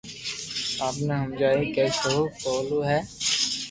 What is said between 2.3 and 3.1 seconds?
سھو ڪاو ھي